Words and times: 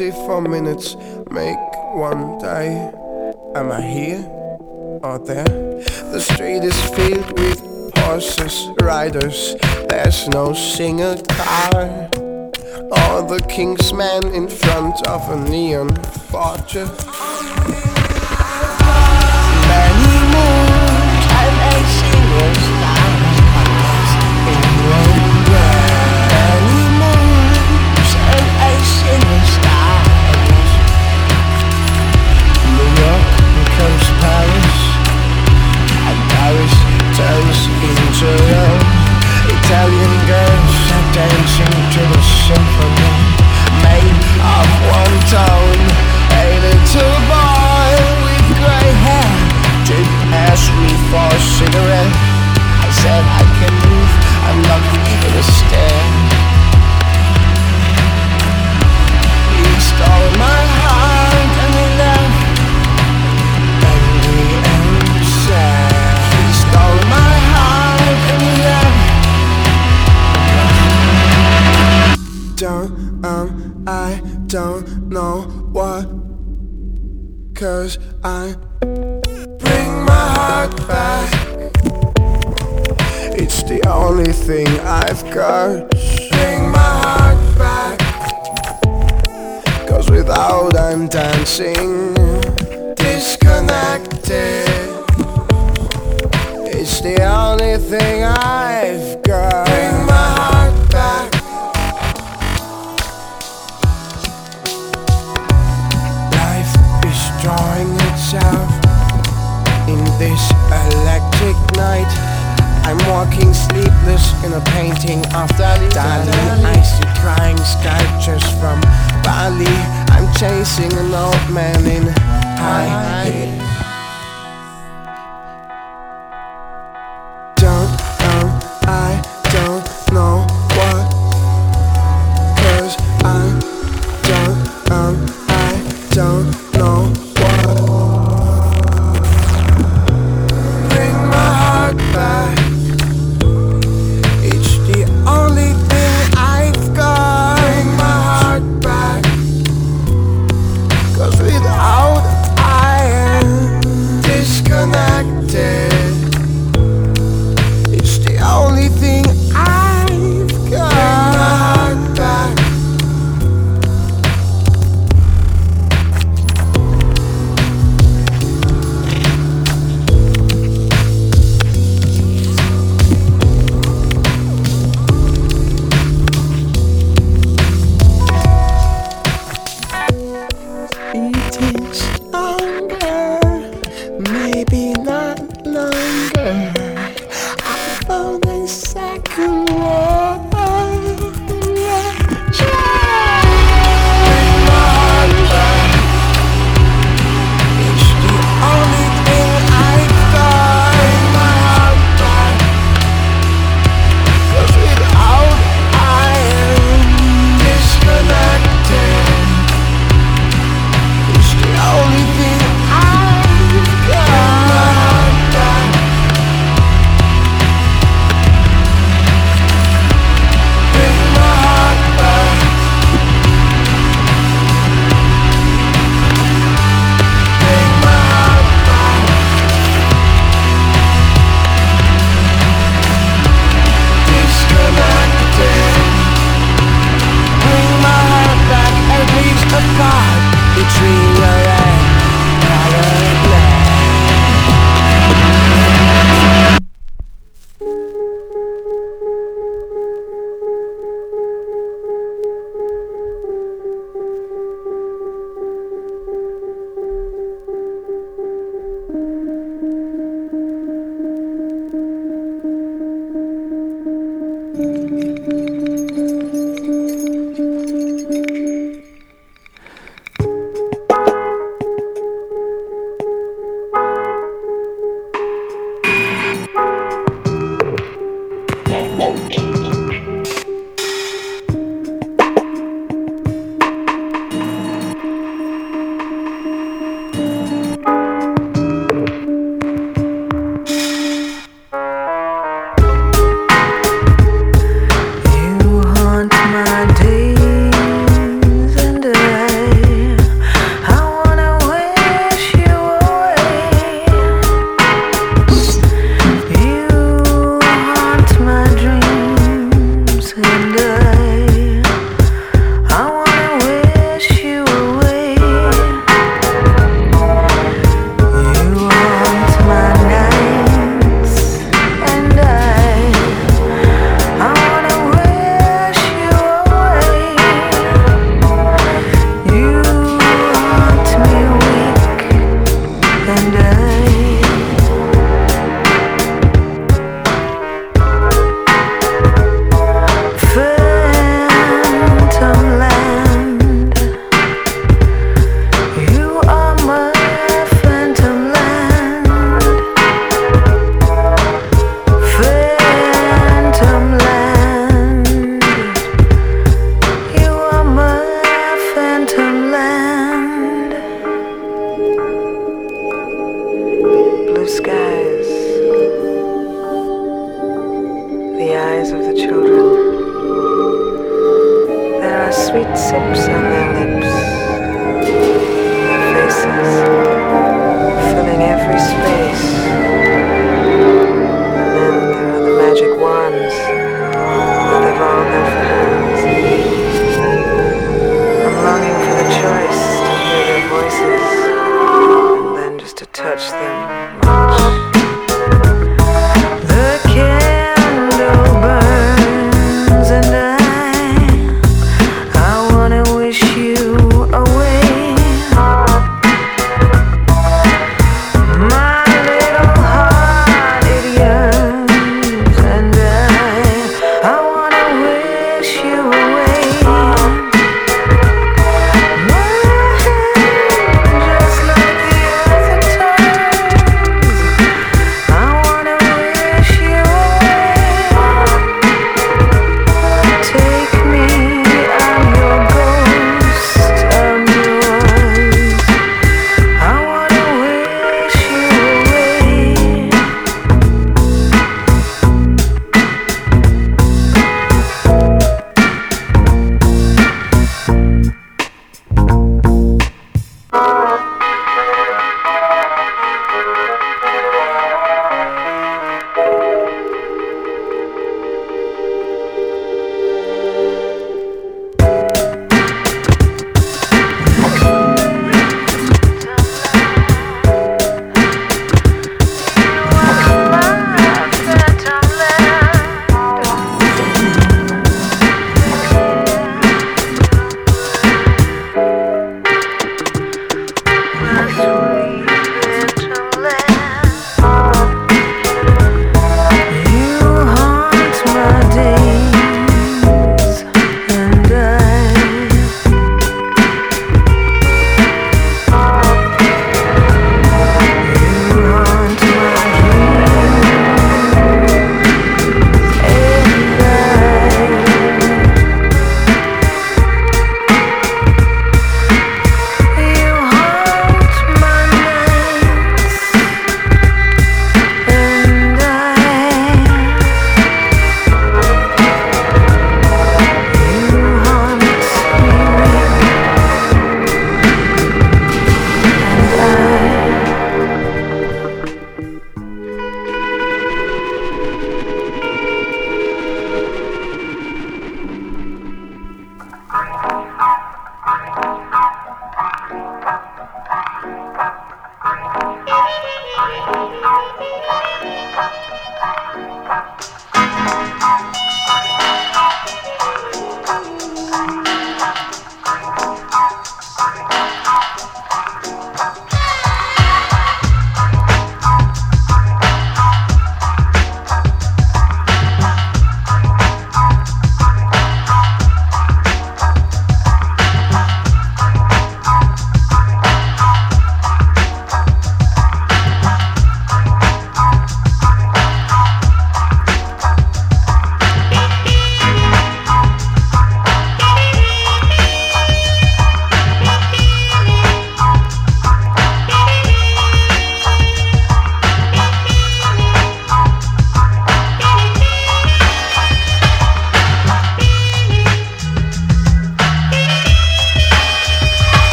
24 0.00 0.40
minutes 0.40 0.96
make 1.30 1.58
one 1.92 2.38
day. 2.38 2.90
Am 3.54 3.70
I 3.70 3.82
here 3.82 4.24
or 5.02 5.18
there? 5.18 5.44
The 5.44 6.18
street 6.18 6.64
is 6.64 6.80
filled 6.92 7.38
with 7.38 7.60
horses, 7.98 8.70
riders. 8.80 9.56
There's 9.90 10.26
no 10.28 10.54
single 10.54 11.20
car. 11.28 12.08
Or 12.16 13.28
the 13.28 13.44
king's 13.46 13.92
man 13.92 14.24
in 14.32 14.48
front 14.48 15.06
of 15.06 15.20
a 15.28 15.36
neon 15.50 15.94
fortress. 16.30 17.89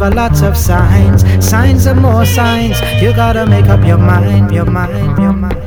With 0.00 0.12
a 0.12 0.16
lot 0.16 0.42
of 0.42 0.56
signs. 0.56 1.22
Signs 1.44 1.86
and 1.86 2.00
more 2.00 2.24
signs. 2.24 2.80
You 3.02 3.12
gotta 3.14 3.46
make 3.46 3.66
up 3.66 3.84
your 3.84 3.98
mind, 3.98 4.52
your 4.52 4.64
mind, 4.64 5.18
your 5.18 5.32
mind. 5.32 5.60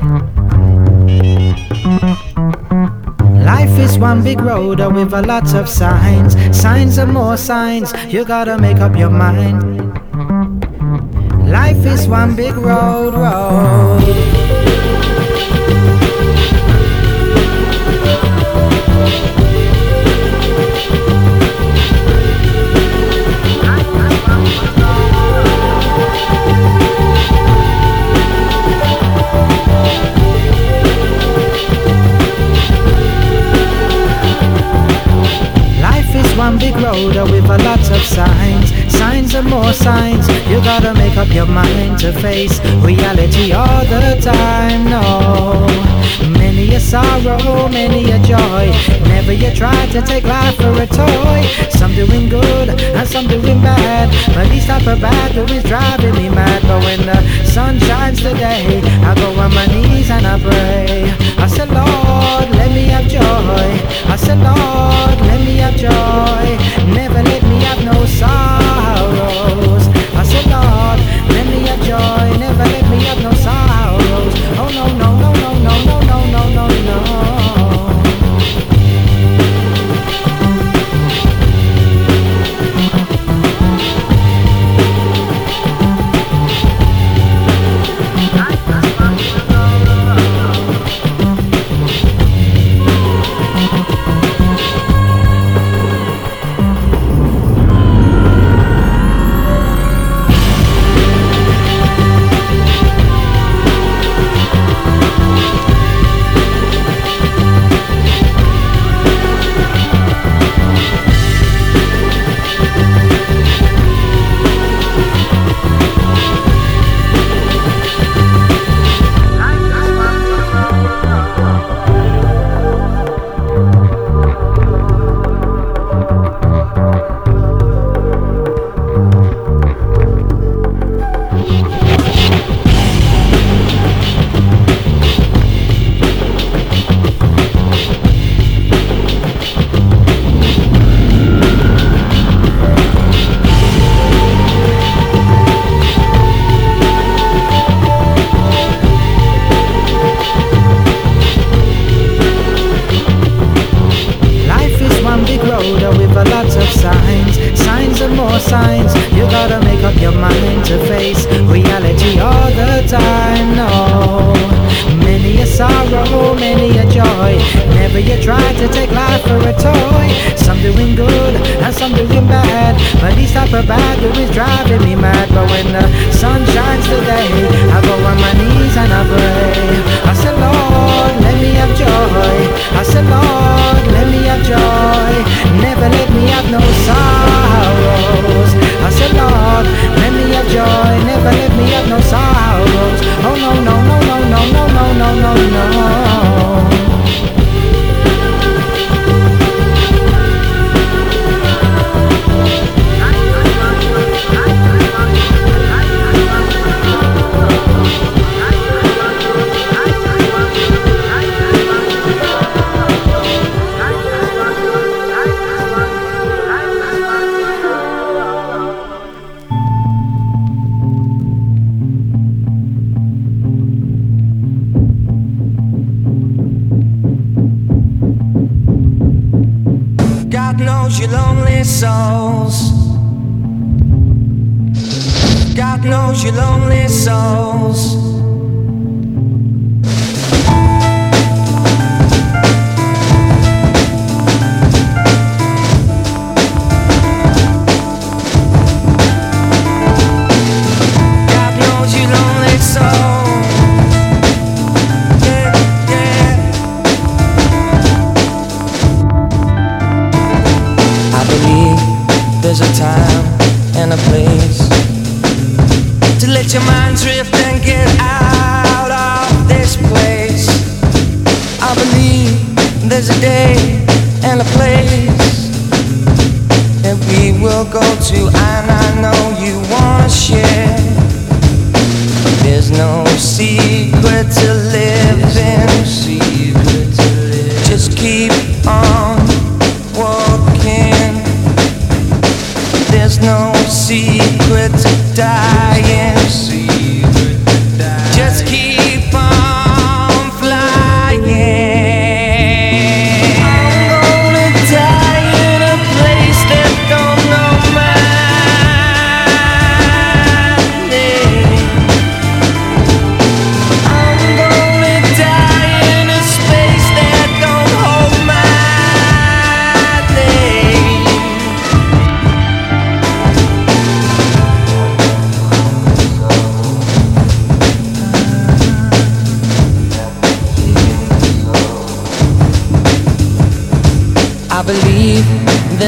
Life 3.45 3.77
is 3.77 3.97
one 3.97 4.23
big 4.23 4.41
road 4.41 4.79
with 4.79 5.13
a 5.13 5.21
lot 5.21 5.53
of 5.53 5.69
signs. 5.69 6.33
Signs 6.57 6.97
and 6.97 7.13
more 7.13 7.37
signs. 7.37 7.93
You 8.07 8.25
gotta 8.25 8.57
make 8.57 8.77
up 8.77 8.95
your 8.95 9.11
mind. 9.11 9.61
Life 11.47 11.85
is 11.85 12.07
one 12.07 12.35
big 12.35 12.55
road, 12.55 13.13
road. 13.13 14.43
One 36.37 36.57
big 36.57 36.75
road 36.75 37.15
with 37.31 37.45
a 37.45 37.57
lot 37.63 37.79
of 37.91 38.01
signs. 38.01 38.71
Signs 38.97 39.33
and 39.35 39.49
more 39.49 39.73
signs. 39.73 40.27
You 40.49 40.57
gotta 40.63 40.93
make 40.93 41.17
up 41.17 41.29
your 41.33 41.45
mind 41.45 41.99
to 41.99 42.11
face 42.13 42.59
reality 42.81 43.51
all 43.51 43.85
the 43.85 44.19
time. 44.21 44.85
No, 44.85 45.65
Many 46.63 46.75
a 46.75 46.79
sorrow, 46.79 47.67
many 47.67 48.09
a 48.09 48.19
joy. 48.19 48.71
Whenever 49.01 49.33
you 49.33 49.53
try 49.53 49.85
to 49.87 50.01
take 50.01 50.23
life 50.23 50.55
for 50.55 50.71
a 50.71 50.87
toy, 50.87 51.41
some 51.71 51.93
doing 51.93 52.29
good 52.29 52.69
and 52.69 53.05
some 53.05 53.27
doing 53.27 53.59
bad. 53.61 54.07
But 54.33 54.49
these 54.49 54.65
type 54.65 54.87
of 54.87 55.01
bad 55.01 55.35
is 55.51 55.63
driving 55.65 56.13
me 56.13 56.29
mad. 56.29 56.61
But 56.61 56.81
when 56.85 57.05
the 57.05 57.19
sun 57.43 57.79
shines 57.79 58.21
today, 58.21 58.79
I 59.03 59.13
go 59.13 59.37
on 59.41 59.53
my 59.53 59.65
knees 59.65 60.09
and 60.09 60.25
I 60.25 60.39
pray. 60.39 61.11
I 61.37 61.47
said, 61.47 61.67
Lord, 61.67 62.55
let 62.55 62.71
me 62.71 62.85
have 62.95 63.09
joy. 63.09 63.67
I 64.09 64.15
said, 64.15 64.39
Lord, 64.39 65.19
let 65.27 65.41
me 65.41 65.57
have 65.57 65.75
joy. 65.75 66.45
Never 66.95 67.23
let 67.23 67.43
me 67.43 67.59
have 67.67 67.83
no 67.83 68.05
sorrows. 68.05 69.85
I 70.15 70.23
said, 70.23 70.45
Lord, 70.47 70.99
let 71.27 71.45
me 71.45 71.67
have 71.67 71.81
joy. 71.83 72.39
Never 72.39 72.63
let 72.63 72.89
me 72.89 73.03
have 73.03 73.21
no 73.21 73.33
sorrows. 73.33 74.33
Oh 74.55 74.71
no, 74.73 74.87
no, 74.95 75.09
no, 75.19 75.33
no, 75.33 75.53
no, 75.59 75.83
no, 75.83 75.99
no, 75.99 76.31
no 76.31 76.42
know 76.81 77.42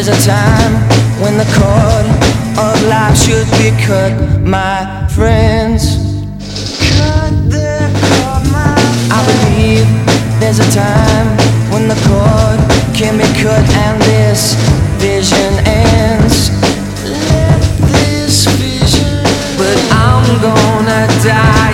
There's 0.05 0.23
a 0.23 0.29
time 0.29 0.73
when 1.19 1.35
the 1.39 1.49
cord 1.57 2.05
of 2.61 2.75
life 2.87 3.17
should 3.17 3.49
be 3.57 3.71
cut, 3.83 4.13
my 4.39 5.07
friends. 5.09 5.97
Cut 6.93 7.33
the 7.49 7.89
cord, 8.05 8.45
my 8.53 8.75
friends. 8.77 9.09
I 9.09 9.19
believe 9.25 9.87
there's 10.39 10.59
a 10.59 10.71
time 10.71 11.25
when 11.73 11.87
the 11.87 11.97
cord 12.05 12.59
can 12.93 13.17
be 13.17 13.25
cut 13.41 13.65
and 13.81 13.99
this 14.03 14.53
vision 15.01 15.65
ends. 15.65 16.51
Let 17.01 17.61
this 17.89 18.45
vision. 18.61 19.23
But 19.57 19.75
I'm 19.89 20.39
gonna 20.39 21.07
die. 21.23 21.64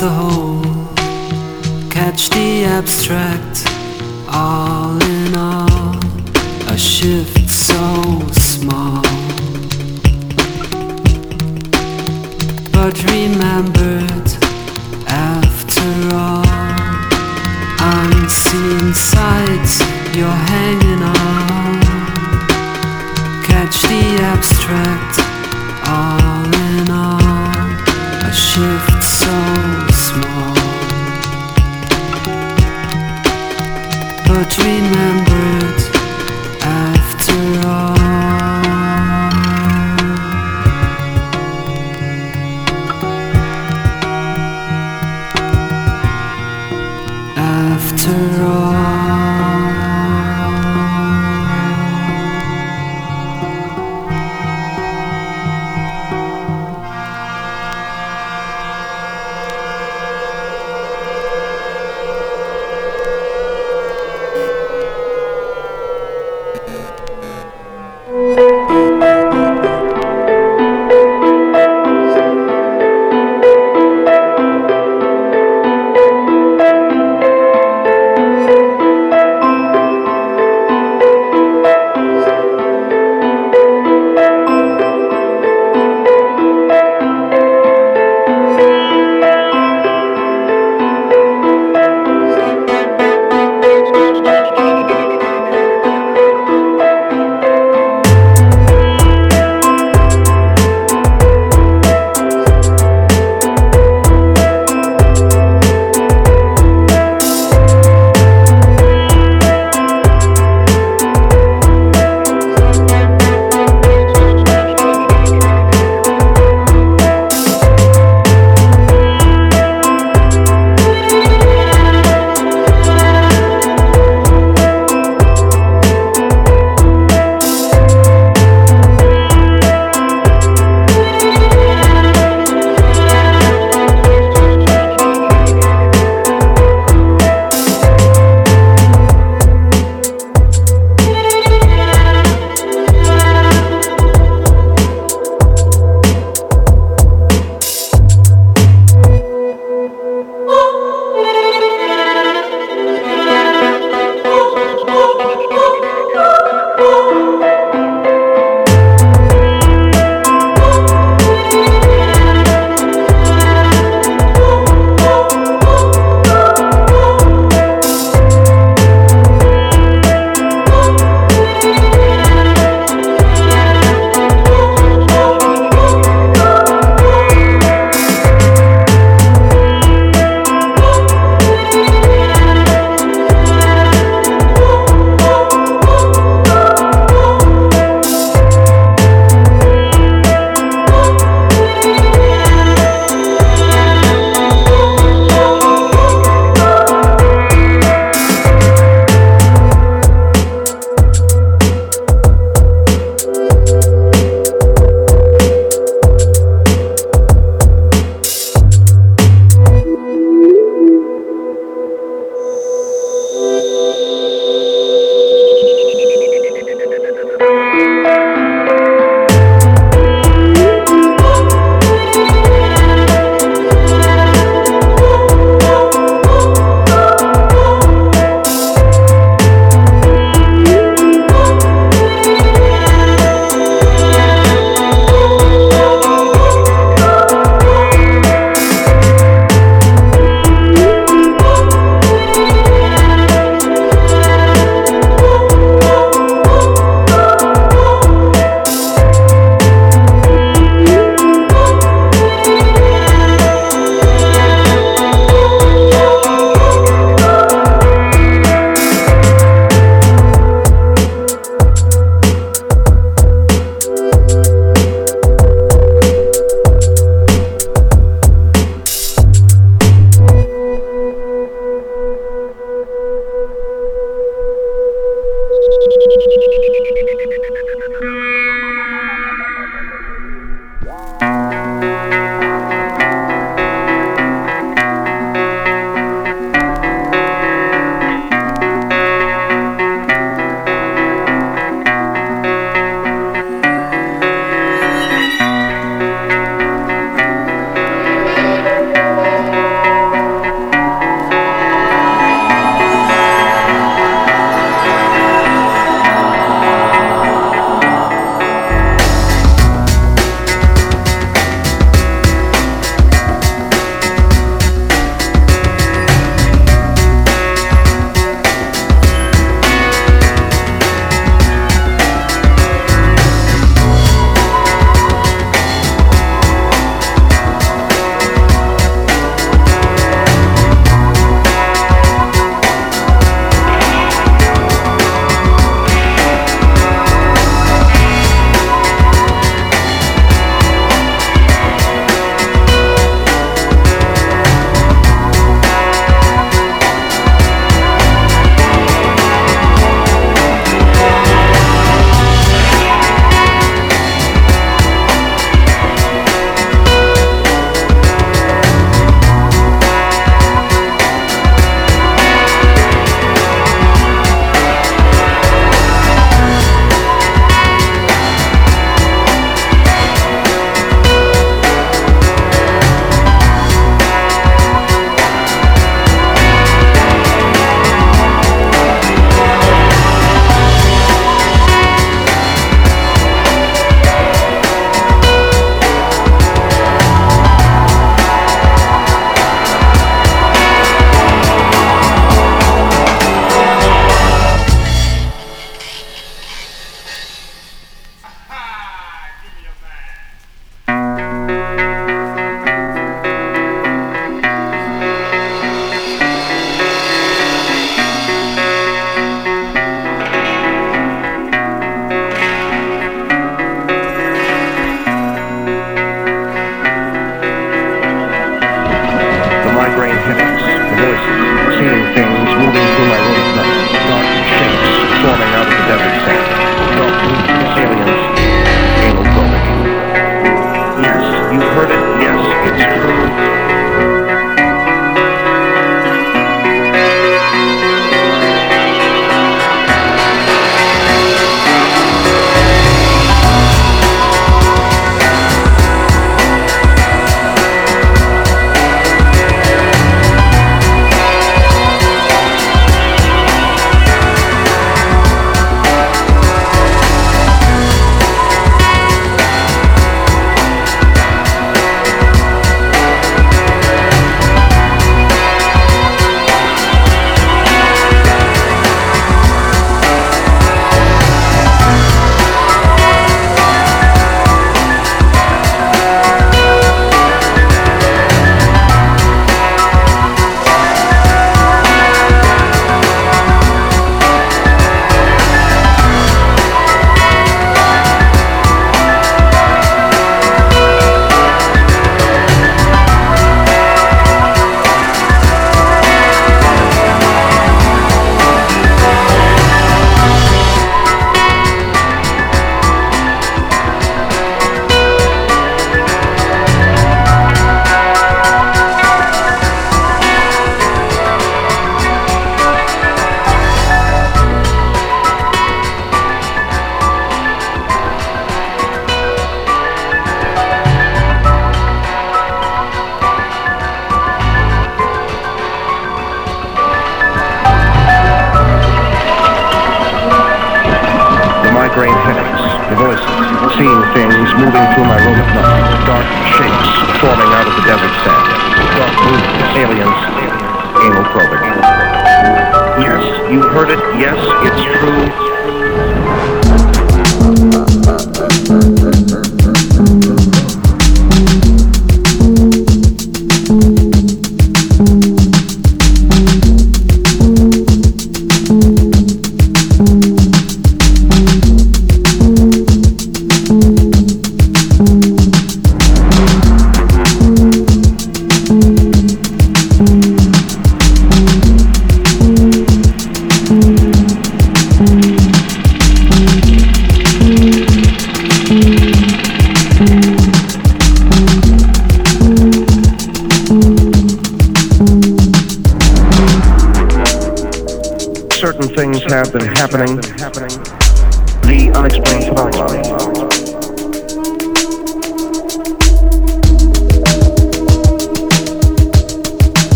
The 0.00 0.08
whole. 0.08 0.39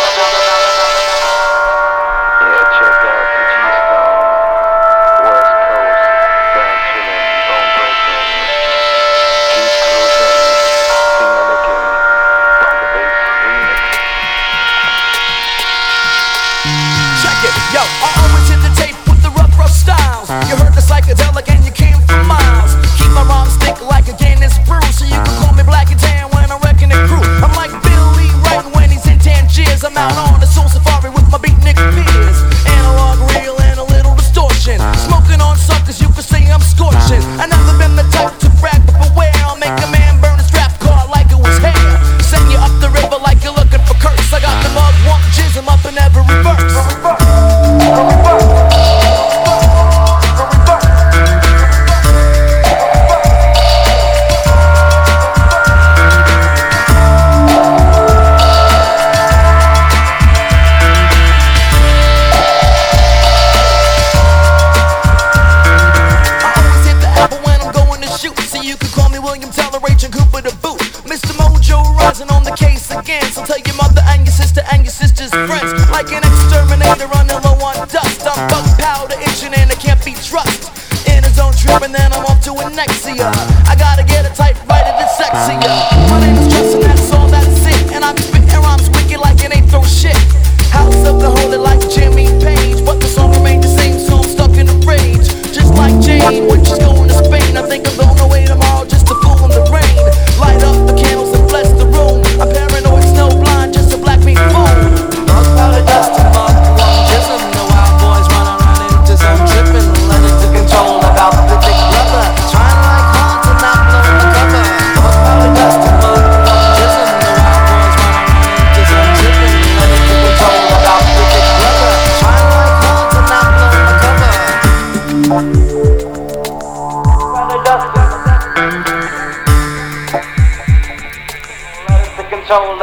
Control 0.00 0.26
about 0.28 0.39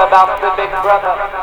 about 0.07 0.39
the 0.39 0.51
big 0.55 0.71
brother. 0.81 1.36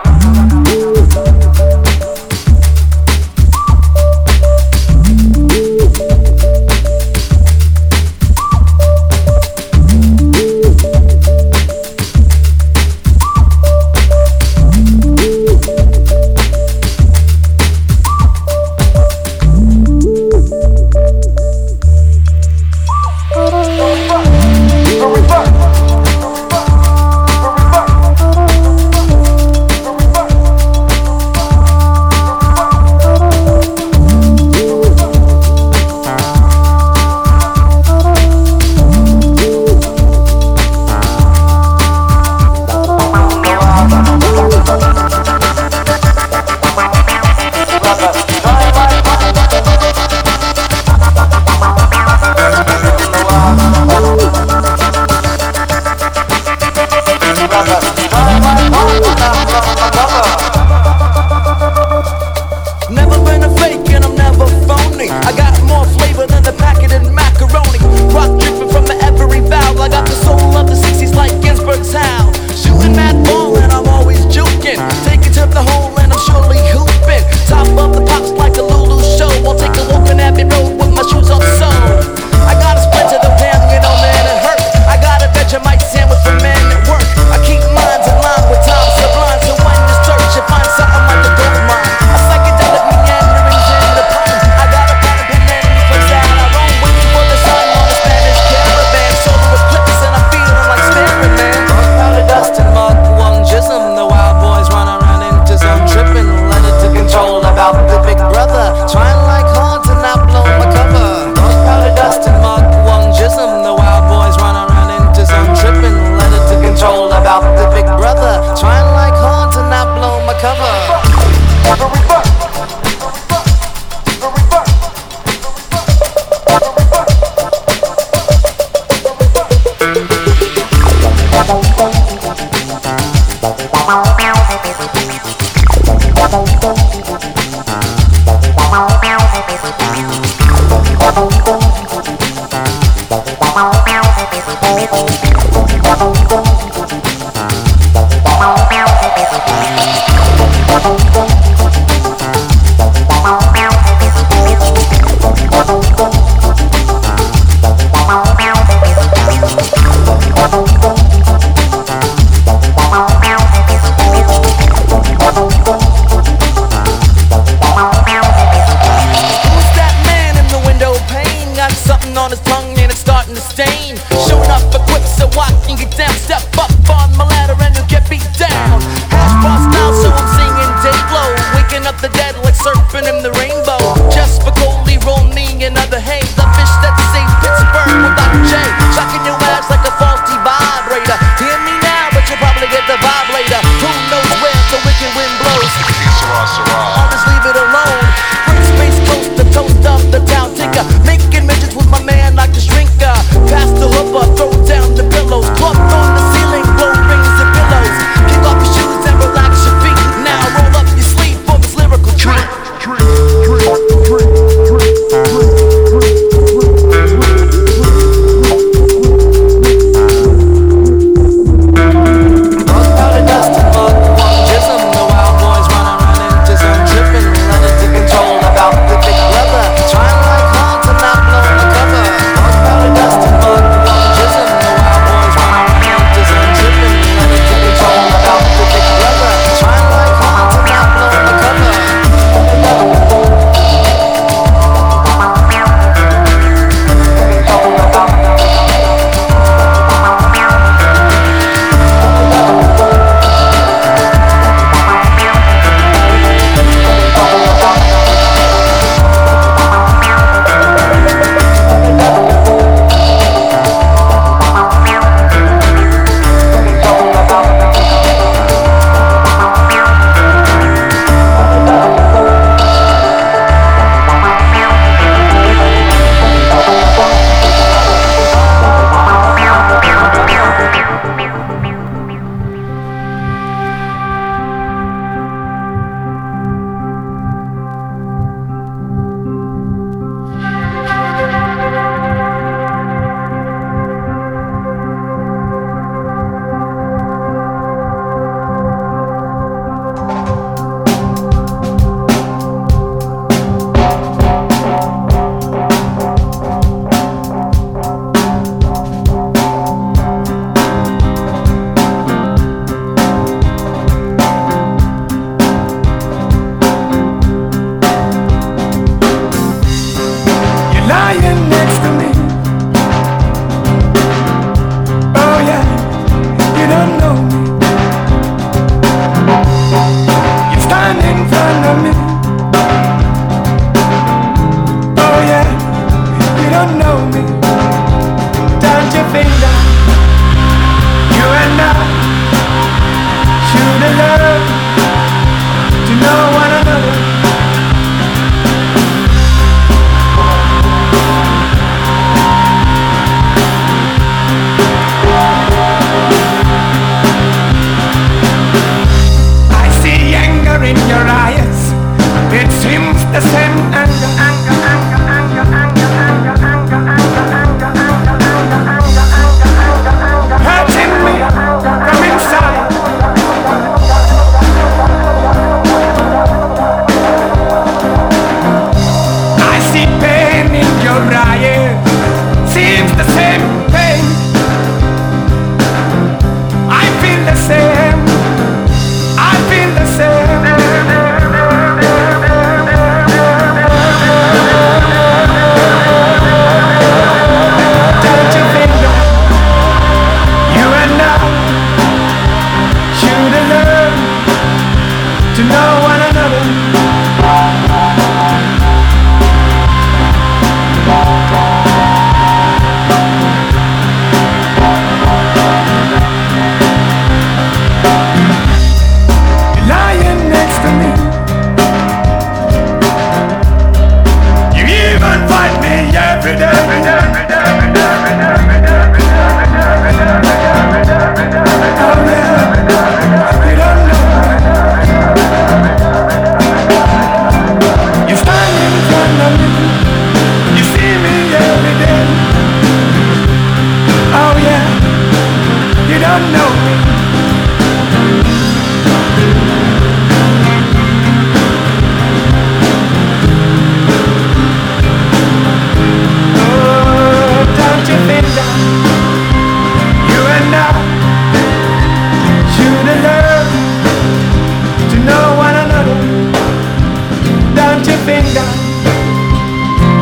finger, 468.05 468.47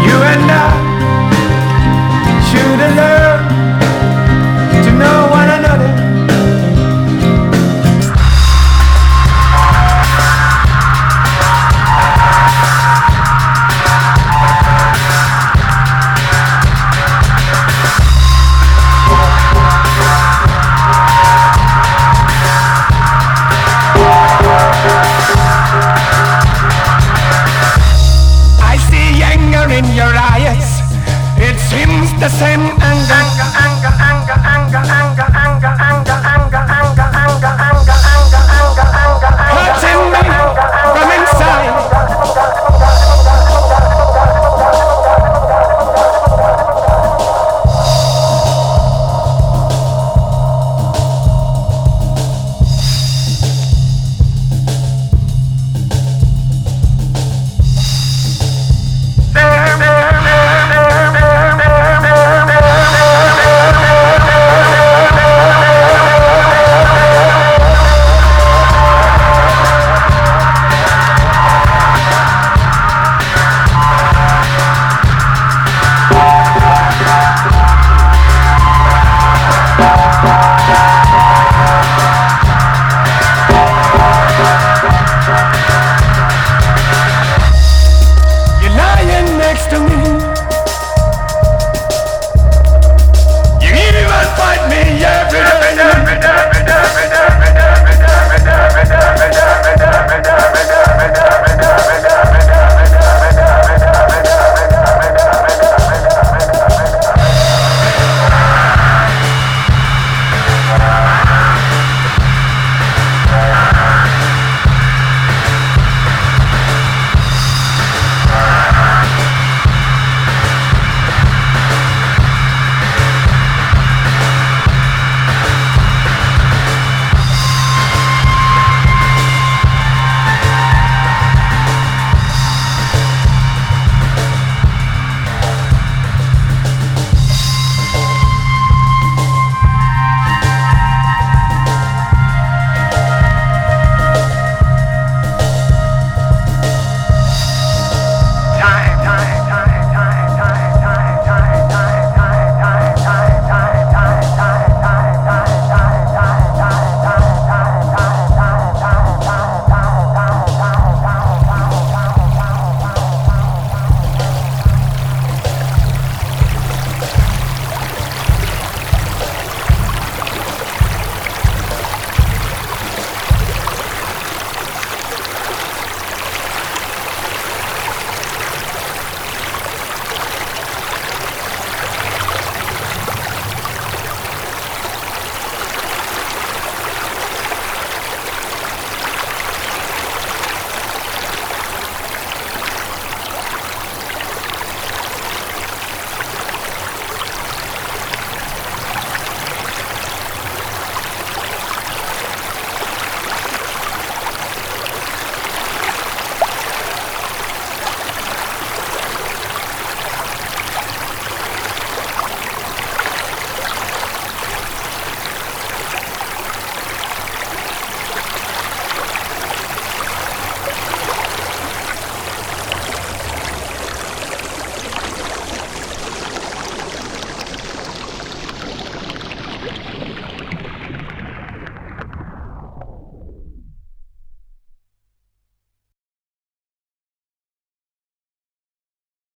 you 0.03 0.17
and 0.33 0.51
I. 0.51 0.82